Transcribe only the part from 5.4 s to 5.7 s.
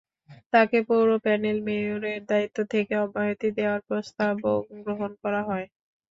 হয়।